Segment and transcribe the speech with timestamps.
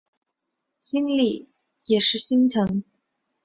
[0.79, 1.51] 心里
[1.85, 2.83] 也是心疼